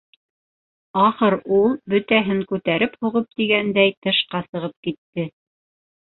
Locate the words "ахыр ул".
1.01-1.75